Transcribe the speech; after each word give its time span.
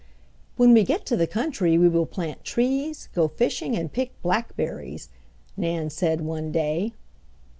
"When 0.57 0.73
we 0.73 0.83
get 0.83 1.05
to 1.05 1.15
the 1.15 1.27
country 1.27 1.77
we 1.77 1.87
will 1.87 2.07
plant 2.07 2.43
trees, 2.43 3.07
go 3.13 3.27
fishing, 3.27 3.77
and 3.77 3.93
pick 3.93 4.19
blackberries," 4.23 5.09
Nan 5.55 5.91
said 5.91 6.21
one 6.21 6.51
day. 6.51 6.93